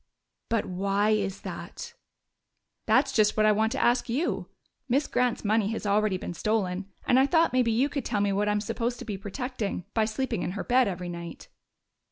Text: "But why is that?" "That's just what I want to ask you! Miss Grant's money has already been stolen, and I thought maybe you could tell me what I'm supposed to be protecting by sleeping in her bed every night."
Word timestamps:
"But 0.49 0.65
why 0.65 1.11
is 1.11 1.41
that?" 1.41 1.93
"That's 2.87 3.11
just 3.11 3.37
what 3.37 3.45
I 3.45 3.51
want 3.51 3.71
to 3.73 3.79
ask 3.79 4.09
you! 4.09 4.47
Miss 4.89 5.05
Grant's 5.05 5.45
money 5.45 5.67
has 5.73 5.85
already 5.85 6.17
been 6.17 6.33
stolen, 6.33 6.87
and 7.05 7.19
I 7.19 7.27
thought 7.27 7.53
maybe 7.53 7.71
you 7.71 7.87
could 7.87 8.03
tell 8.03 8.19
me 8.19 8.33
what 8.33 8.49
I'm 8.49 8.61
supposed 8.61 8.97
to 8.97 9.05
be 9.05 9.15
protecting 9.15 9.85
by 9.93 10.05
sleeping 10.05 10.41
in 10.41 10.53
her 10.53 10.63
bed 10.63 10.87
every 10.87 11.09
night." 11.09 11.49